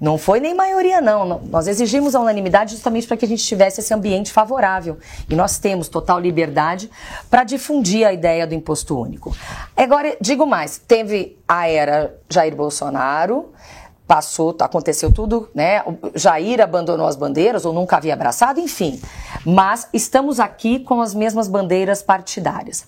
[0.01, 1.41] Não foi nem maioria, não.
[1.51, 4.97] Nós exigimos a unanimidade justamente para que a gente tivesse esse ambiente favorável.
[5.29, 6.91] E nós temos total liberdade
[7.29, 9.37] para difundir a ideia do imposto único.
[9.77, 13.53] Agora, digo mais: teve a era Jair Bolsonaro,
[14.07, 15.83] passou, aconteceu tudo, né?
[15.83, 18.99] O Jair abandonou as bandeiras ou nunca havia abraçado, enfim.
[19.45, 22.87] Mas estamos aqui com as mesmas bandeiras partidárias.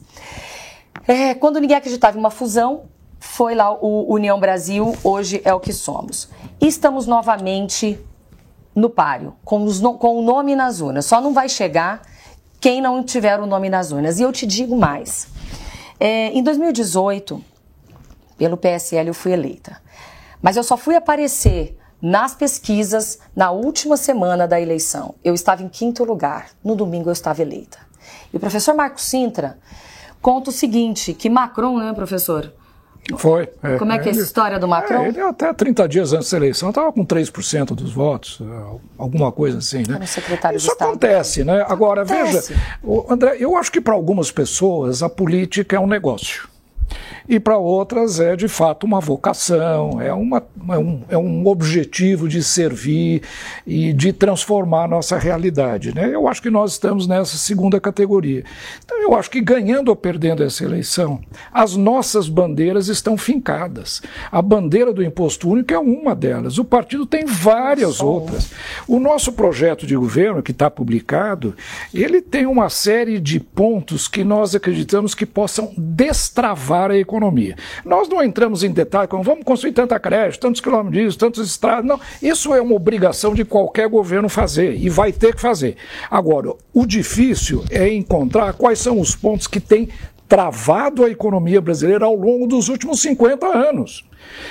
[1.06, 2.84] É, quando ninguém acreditava em uma fusão,
[3.18, 6.28] foi lá o União Brasil, hoje é o que somos.
[6.60, 7.98] Estamos novamente
[8.74, 11.06] no páreo, com, os, com o nome nas urnas.
[11.06, 12.02] Só não vai chegar
[12.60, 14.18] quem não tiver o nome nas urnas.
[14.18, 15.28] E eu te digo mais.
[15.98, 17.42] É, em 2018,
[18.38, 19.80] pelo PSL eu fui eleita.
[20.40, 25.14] Mas eu só fui aparecer nas pesquisas na última semana da eleição.
[25.22, 26.50] Eu estava em quinto lugar.
[26.62, 27.78] No domingo eu estava eleita.
[28.32, 29.58] E o professor Marcos Sintra
[30.22, 32.50] conta o seguinte, que Macron, né, professor?
[33.16, 33.48] Foi.
[33.60, 35.02] É, Como é que é essa história do Macron?
[35.02, 39.32] É, ele até 30 dias antes da eleição estava com 3% dos votos, é, alguma
[39.32, 40.06] coisa assim, né?
[40.06, 41.64] secretário Isso acontece, né?
[41.68, 42.54] Agora, acontece.
[42.54, 46.51] veja, André, eu acho que para algumas pessoas a política é um negócio
[47.28, 52.28] e para outras é de fato uma vocação, é, uma, é, um, é um objetivo
[52.28, 53.22] de servir
[53.66, 55.94] e de transformar a nossa realidade.
[55.94, 56.10] Né?
[56.12, 58.44] Eu acho que nós estamos nessa segunda categoria.
[58.84, 61.20] Então eu acho que ganhando ou perdendo essa eleição,
[61.52, 64.02] as nossas bandeiras estão fincadas.
[64.30, 66.58] A bandeira do imposto único é uma delas.
[66.58, 68.50] O partido tem várias outras.
[68.86, 71.54] O nosso projeto de governo, que está publicado,
[71.94, 77.56] ele tem uma série de pontos que nós acreditamos que possam destravar a economia.
[77.84, 81.84] Nós não entramos em detalhe como vamos construir tanta creche, tantos quilômetros disso, tantos estradas.
[81.84, 85.76] Não, isso é uma obrigação de qualquer governo fazer e vai ter que fazer.
[86.10, 89.88] Agora, o difícil é encontrar quais são os pontos que têm
[90.28, 94.02] travado a economia brasileira ao longo dos últimos 50 anos.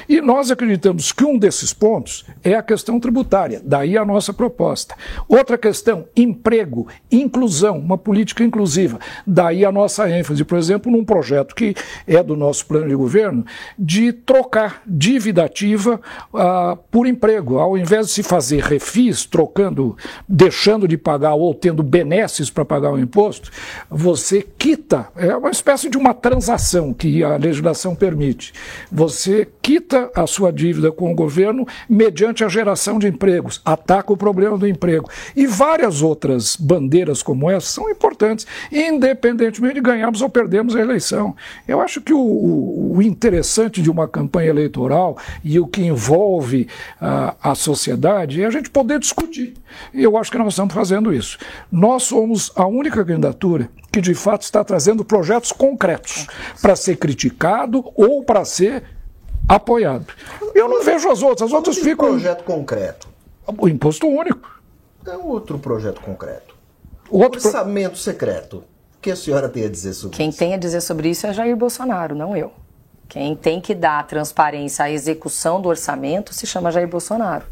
[0.07, 4.95] E nós acreditamos que um desses pontos é a questão tributária, daí a nossa proposta.
[5.27, 11.55] Outra questão, emprego, inclusão, uma política inclusiva, daí a nossa ênfase, por exemplo, num projeto
[11.55, 11.75] que
[12.07, 13.45] é do nosso plano de governo,
[13.77, 15.99] de trocar dívida ativa
[16.33, 17.59] uh, por emprego.
[17.59, 19.95] Ao invés de se fazer refis, trocando,
[20.27, 23.51] deixando de pagar ou tendo benesses para pagar o imposto,
[23.89, 28.53] você quita, é uma espécie de uma transação que a legislação permite.
[28.91, 34.17] Você quita a sua dívida com o governo mediante a geração de empregos, ataca o
[34.17, 35.09] problema do emprego.
[35.35, 41.35] E várias outras bandeiras como essa são importantes, independentemente de ganharmos ou perdermos a eleição.
[41.67, 46.67] Eu acho que o, o interessante de uma campanha eleitoral e o que envolve
[47.01, 49.53] uh, a sociedade é a gente poder discutir.
[49.93, 51.37] E eu acho que nós estamos fazendo isso.
[51.71, 56.27] Nós somos a única candidatura que de fato está trazendo projetos concretos
[56.61, 58.83] para ser criticado ou para ser
[59.47, 60.07] apoiado.
[60.53, 62.09] Eu não vejo as outras, as outras ficam.
[62.09, 63.07] projeto concreto.
[63.57, 64.61] O imposto único.
[65.05, 66.55] É outro projeto concreto.
[67.09, 67.99] Outro Orçamento pro...
[67.99, 68.57] secreto.
[68.57, 70.37] O que a senhora tem a dizer sobre Quem isso?
[70.37, 72.51] Quem tem a dizer sobre isso é Jair Bolsonaro, não eu.
[73.09, 77.45] Quem tem que dar transparência à execução do orçamento se chama Jair Bolsonaro.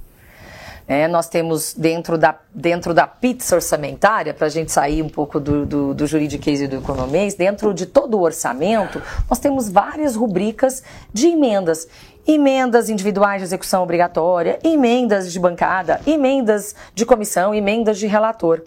[0.90, 5.40] É, nós temos dentro da, dentro da pizza orçamentária, para a gente sair um pouco
[5.40, 9.00] do, do, do juridiquês e do economês, dentro de todo o orçamento,
[9.30, 10.82] nós temos várias rubricas
[11.14, 11.88] de emendas.
[12.28, 18.64] Emendas individuais de execução obrigatória, emendas de bancada, emendas de comissão, emendas de relator.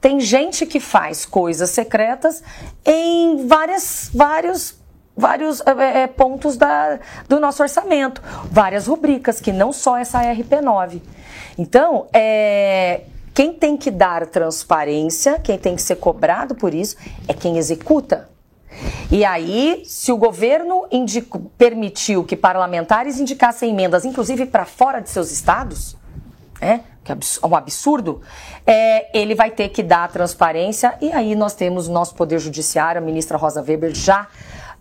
[0.00, 2.42] Tem gente que faz coisas secretas
[2.84, 4.79] em várias, vários
[5.20, 11.00] vários é, pontos da, do nosso orçamento, várias rubricas, que não só essa RP9.
[11.56, 13.02] Então, é,
[13.32, 16.96] quem tem que dar transparência, quem tem que ser cobrado por isso,
[17.28, 18.28] é quem executa.
[19.10, 25.10] E aí, se o governo indico, permitiu que parlamentares indicassem emendas, inclusive para fora de
[25.10, 25.96] seus estados,
[26.60, 28.20] é, que é um absurdo,
[28.66, 30.94] é, ele vai ter que dar transparência.
[31.00, 34.28] E aí nós temos o nosso Poder Judiciário, a ministra Rosa Weber já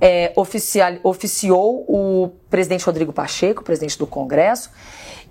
[0.02, 4.72] é, oficial, oficiou o presidente Rodrigo Pacheco, presidente do Congresso,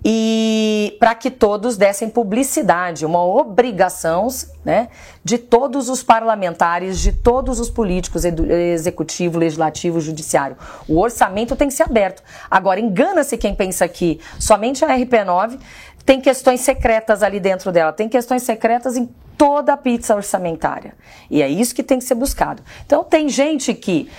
[0.05, 4.29] e para que todos dessem publicidade, uma obrigação
[4.65, 4.89] né,
[5.25, 10.57] de todos os parlamentares, de todos os políticos, executivo, legislativo, judiciário.
[10.89, 12.23] O orçamento tem que ser aberto.
[12.49, 15.59] Agora, engana-se quem pensa que somente a RP9
[16.05, 20.95] tem questões secretas ali dentro dela, tem questões secretas em toda a pizza orçamentária.
[21.31, 22.63] E é isso que tem que ser buscado.
[22.85, 24.11] Então, tem gente que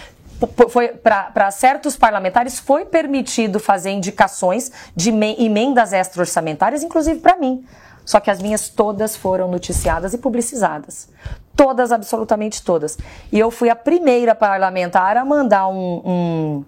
[1.04, 7.66] para certos parlamentares foi permitido fazer indicações de emendas extra-orçamentárias, inclusive para mim.
[8.06, 11.10] Só que as minhas todas foram noticiadas e publicizadas.
[11.56, 12.98] Todas, absolutamente todas.
[13.32, 16.66] E eu fui a primeira parlamentar a mandar um, um,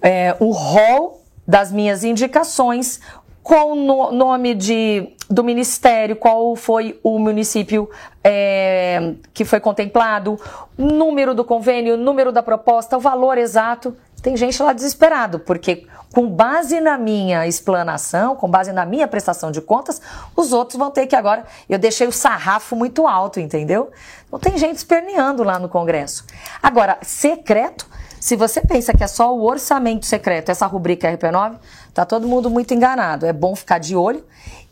[0.00, 3.00] é, um rol das minhas indicações
[3.46, 7.88] com o nome de, do ministério, qual foi o município
[8.24, 10.36] é, que foi contemplado,
[10.76, 13.96] número do convênio, número da proposta, o valor exato.
[14.20, 19.52] Tem gente lá desesperado, porque com base na minha explanação, com base na minha prestação
[19.52, 20.02] de contas,
[20.34, 21.44] os outros vão ter que agora.
[21.68, 23.92] Eu deixei o sarrafo muito alto, entendeu?
[24.26, 26.24] Então tem gente esperneando lá no Congresso.
[26.60, 27.86] Agora, secreto,
[28.18, 31.58] se você pensa que é só o orçamento secreto, essa rubrica RP9,
[31.96, 33.24] Tá todo mundo muito enganado.
[33.24, 34.22] É bom ficar de olho.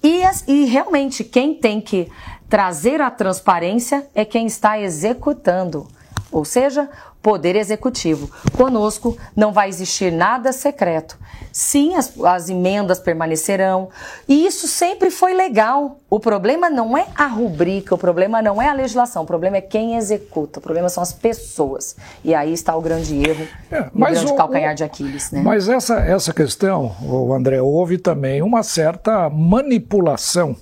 [0.03, 2.13] E, e realmente, quem tem que
[2.51, 5.89] trazer a transparência é quem está executando.
[6.31, 6.87] Ou seja,
[7.25, 8.31] Poder Executivo.
[8.55, 11.19] Conosco não vai existir nada secreto.
[11.51, 13.89] Sim, as, as, emendas permanecerão.
[14.29, 16.01] E isso sempre foi legal.
[16.11, 19.61] O problema não é a rubrica, o problema não é a legislação, o problema é
[19.63, 21.97] quem executa, o problema são as pessoas.
[22.23, 25.31] E aí está o grande erro, é, o grande o, calcanhar de Aquiles.
[25.31, 25.41] Né?
[25.43, 26.95] Mas essa, essa questão,
[27.35, 30.57] André, houve também uma certa manipulação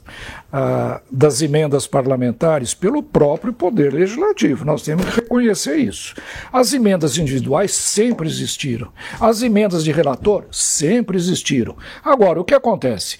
[0.52, 4.66] ah, das emendas parlamentares pelo próprio Poder Legislativo.
[4.66, 6.14] Nós temos que reconhecer isso.
[6.52, 8.92] As emendas individuais sempre existiram.
[9.18, 11.74] As emendas de relator sempre existiram.
[12.04, 13.18] Agora, o que acontece?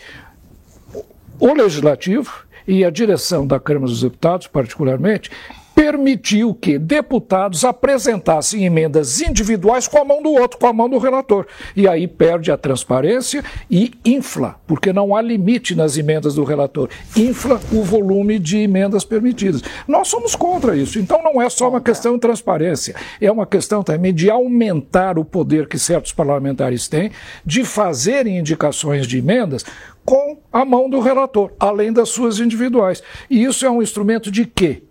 [1.41, 5.31] O Legislativo e a direção da Câmara dos Deputados, particularmente,
[5.75, 10.99] permitiu que deputados apresentassem emendas individuais com a mão do outro, com a mão do
[10.99, 11.47] relator.
[11.75, 16.89] E aí perde a transparência e infla, porque não há limite nas emendas do relator.
[17.17, 19.63] Infla o volume de emendas permitidas.
[19.87, 20.99] Nós somos contra isso.
[20.99, 25.25] Então não é só uma questão de transparência, é uma questão também de aumentar o
[25.25, 27.11] poder que certos parlamentares têm
[27.45, 29.65] de fazerem indicações de emendas
[30.05, 33.03] com a mão do relator, além das suas individuais.
[33.31, 34.83] E isso é um instrumento de quê?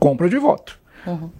[0.00, 0.80] Compra de voto.
[1.06, 1.30] Uhum.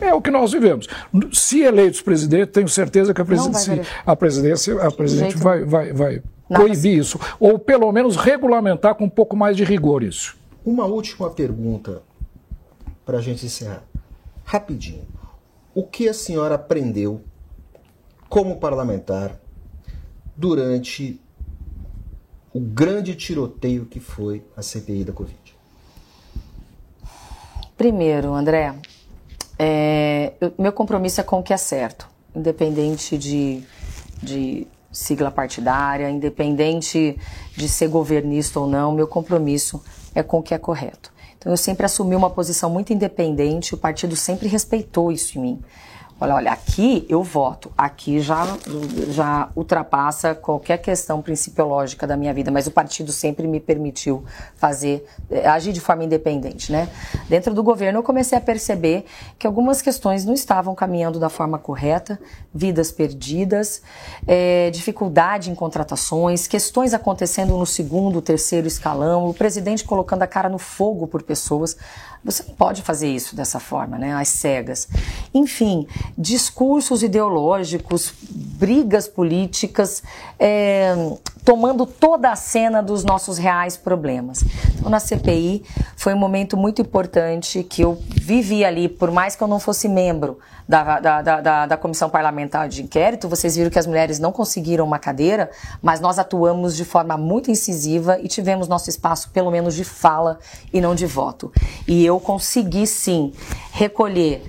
[0.00, 0.86] É o que nós vivemos.
[1.32, 6.22] Se eleitos presidente, tenho certeza que a, presidência, a presidência, a presidente vai, vai, vai
[6.48, 10.36] proibir isso, ou pelo menos regulamentar com um pouco mais de rigor isso.
[10.64, 12.02] Uma última pergunta
[13.04, 13.82] para a gente encerrar.
[14.44, 15.06] Rapidinho.
[15.74, 17.20] O que a senhora aprendeu
[18.28, 19.38] como parlamentar
[20.36, 21.20] durante
[22.52, 25.53] o grande tiroteio que foi a CPI da Covid?
[27.76, 28.74] Primeiro, André,
[29.58, 33.62] é, eu, meu compromisso é com o que é certo, independente de,
[34.22, 37.18] de sigla partidária, independente
[37.56, 39.82] de ser governista ou não, meu compromisso
[40.14, 41.12] é com o que é correto.
[41.36, 45.62] Então eu sempre assumi uma posição muito independente, o partido sempre respeitou isso em mim.
[46.20, 48.46] Olha, olha, aqui eu voto, aqui já,
[49.08, 54.24] já ultrapassa qualquer questão principiológica da minha vida, mas o partido sempre me permitiu
[54.54, 56.88] fazer, eh, agir de forma independente, né?
[57.28, 61.58] Dentro do governo eu comecei a perceber que algumas questões não estavam caminhando da forma
[61.58, 62.18] correta,
[62.54, 63.82] vidas perdidas,
[64.24, 70.48] é, dificuldade em contratações, questões acontecendo no segundo, terceiro escalão, o presidente colocando a cara
[70.48, 71.76] no fogo por pessoas.
[72.24, 74.14] Você não pode fazer isso dessa forma, né?
[74.14, 74.88] Às cegas.
[75.32, 80.02] Enfim, discursos ideológicos, brigas políticas,
[80.38, 80.94] é,
[81.44, 84.42] tomando toda a cena dos nossos reais problemas.
[84.76, 85.62] Então, na CPI,
[85.96, 89.88] foi um momento muito importante que eu vivi ali, por mais que eu não fosse
[89.88, 93.28] membro da, da, da, da, comissão parlamentar de inquérito.
[93.28, 95.50] Vocês viram que as mulheres não conseguiram uma cadeira,
[95.82, 100.38] mas nós atuamos de forma muito incisiva e tivemos nosso espaço, pelo menos, de fala
[100.72, 101.52] e não de voto.
[101.86, 103.32] E eu consegui, sim,
[103.72, 104.42] recolher.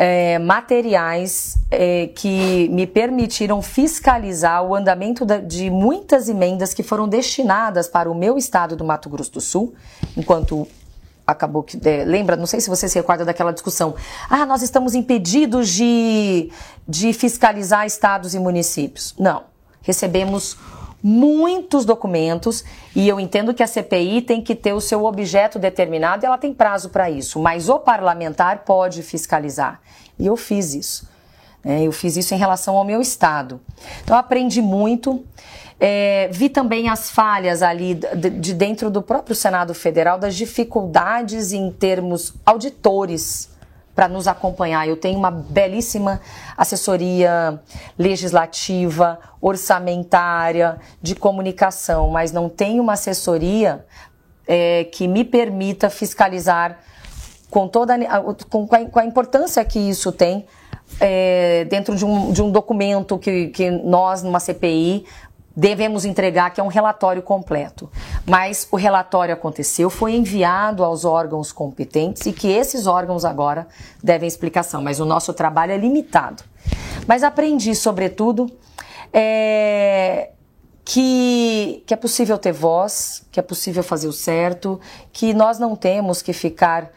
[0.00, 7.08] É, materiais é, que me permitiram fiscalizar o andamento da, de muitas emendas que foram
[7.08, 9.74] destinadas para o meu estado do Mato Grosso do Sul,
[10.16, 10.68] enquanto
[11.26, 11.76] acabou que.
[11.86, 13.96] É, lembra, não sei se você se recorda daquela discussão.
[14.30, 16.50] Ah, nós estamos impedidos de,
[16.86, 19.16] de fiscalizar estados e municípios.
[19.18, 19.42] Não.
[19.82, 20.56] Recebemos
[21.02, 26.24] muitos documentos e eu entendo que a CPI tem que ter o seu objeto determinado
[26.24, 29.80] e ela tem prazo para isso, mas o parlamentar pode fiscalizar.
[30.18, 31.08] E eu fiz isso.
[31.64, 33.60] É, eu fiz isso em relação ao meu estado.
[34.02, 35.24] Então, aprendi muito.
[35.80, 41.52] É, vi também as falhas ali de, de, dentro do próprio Senado Federal, das dificuldades
[41.52, 43.48] em termos auditores
[43.98, 44.86] para nos acompanhar.
[44.86, 46.20] Eu tenho uma belíssima
[46.56, 47.60] assessoria
[47.98, 53.84] legislativa, orçamentária, de comunicação, mas não tenho uma assessoria
[54.46, 56.78] é, que me permita fiscalizar
[57.50, 57.98] com toda
[58.48, 60.46] com, com, a, com a importância que isso tem
[61.00, 65.06] é, dentro de um, de um documento que, que nós, numa CPI,
[65.58, 67.90] devemos entregar, que é um relatório completo.
[68.24, 73.66] Mas o relatório aconteceu, foi enviado aos órgãos competentes e que esses órgãos agora
[74.00, 74.80] devem explicação.
[74.80, 76.44] Mas o nosso trabalho é limitado.
[77.08, 78.48] Mas aprendi, sobretudo,
[79.12, 80.30] é,
[80.84, 84.80] que, que é possível ter voz, que é possível fazer o certo,
[85.12, 86.92] que nós não temos que ficar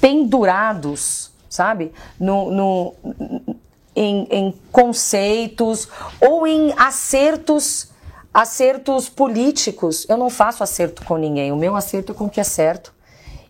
[0.00, 1.90] pendurados, sabe,
[2.20, 2.94] no, no
[3.96, 5.88] em, em conceitos
[6.20, 7.90] ou em acertos
[8.32, 10.04] acertos políticos.
[10.10, 11.50] Eu não faço acerto com ninguém.
[11.52, 12.92] O meu acerto é com o que é certo.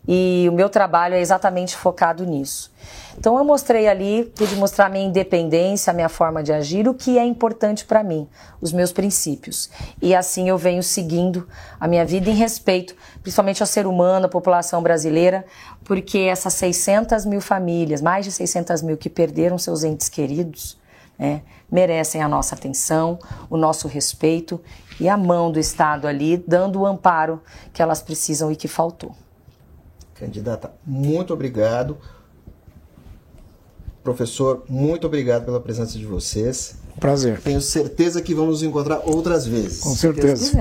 [0.06, 2.72] E o meu trabalho é exatamente focado nisso.
[3.18, 7.18] Então eu mostrei ali, pude mostrar minha independência, a minha forma de agir, o que
[7.18, 8.28] é importante para mim,
[8.60, 9.68] os meus princípios.
[10.00, 11.48] E assim eu venho seguindo
[11.80, 15.44] a minha vida em respeito, principalmente ao ser humano, à população brasileira,
[15.86, 20.76] porque essas 600 mil famílias, mais de 600 mil que perderam seus entes queridos,
[21.16, 23.18] né, merecem a nossa atenção,
[23.48, 24.60] o nosso respeito
[25.00, 27.40] e a mão do Estado ali dando o amparo
[27.72, 29.14] que elas precisam e que faltou.
[30.14, 31.96] Candidata, muito obrigado.
[34.02, 36.76] Professor, muito obrigado pela presença de vocês.
[36.98, 37.40] Prazer.
[37.40, 39.80] Tenho certeza que vamos nos encontrar outras vezes.
[39.80, 40.58] Com certeza.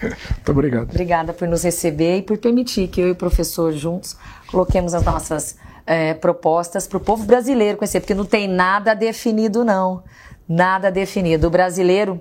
[0.02, 0.90] muito obrigado.
[0.90, 4.16] Obrigada por nos receber e por permitir que eu e o professor juntos
[4.50, 9.64] coloquemos as nossas é, propostas para o povo brasileiro conhecer, porque não tem nada definido,
[9.64, 10.02] não.
[10.48, 11.46] Nada definido.
[11.46, 12.20] O brasileiro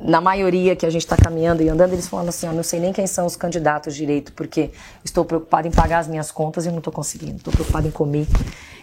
[0.00, 2.80] na maioria que a gente está caminhando e andando, eles falam assim: eu não sei
[2.80, 4.70] nem quem são os candidatos direito, porque
[5.04, 8.26] estou preocupado em pagar as minhas contas e não estou conseguindo, estou preocupado em comer.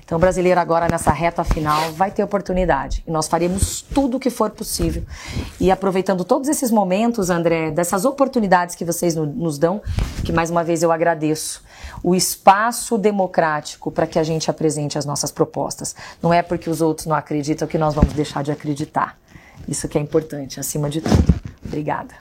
[0.03, 3.03] Então, o brasileiro agora, nessa reta final, vai ter oportunidade.
[3.07, 5.03] E nós faremos tudo o que for possível.
[5.59, 9.81] E aproveitando todos esses momentos, André, dessas oportunidades que vocês nos dão,
[10.25, 11.63] que mais uma vez eu agradeço,
[12.03, 15.95] o espaço democrático para que a gente apresente as nossas propostas.
[16.21, 19.17] Não é porque os outros não acreditam que nós vamos deixar de acreditar.
[19.67, 21.33] Isso que é importante, acima de tudo.
[21.63, 22.15] Obrigada.